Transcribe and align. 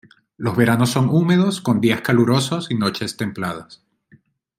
Los 0.35 0.57
veranos 0.57 0.89
son 0.89 1.09
húmedos, 1.09 1.61
con 1.61 1.79
días 1.79 2.01
calurosos 2.01 2.71
y 2.71 2.73
noches 2.73 3.17
templadas. 3.17 3.83